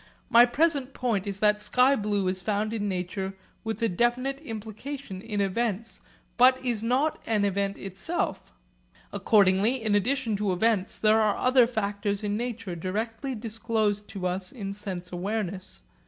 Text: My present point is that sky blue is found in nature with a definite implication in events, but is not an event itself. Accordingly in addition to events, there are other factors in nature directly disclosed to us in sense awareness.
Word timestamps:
My 0.31 0.47
present 0.47 0.95
point 0.95 1.27
is 1.27 1.39
that 1.41 1.61
sky 1.61 1.95
blue 1.95 2.27
is 2.27 2.41
found 2.41 2.73
in 2.73 2.89
nature 2.89 3.35
with 3.63 3.83
a 3.83 3.87
definite 3.87 4.39
implication 4.41 5.21
in 5.21 5.39
events, 5.41 6.01
but 6.37 6.57
is 6.65 6.81
not 6.81 7.21
an 7.27 7.45
event 7.45 7.77
itself. 7.77 8.51
Accordingly 9.13 9.75
in 9.75 9.93
addition 9.93 10.35
to 10.37 10.53
events, 10.53 10.97
there 10.97 11.21
are 11.21 11.37
other 11.37 11.67
factors 11.67 12.23
in 12.23 12.35
nature 12.35 12.75
directly 12.75 13.35
disclosed 13.35 14.07
to 14.07 14.25
us 14.25 14.51
in 14.51 14.73
sense 14.73 15.11
awareness. 15.11 15.81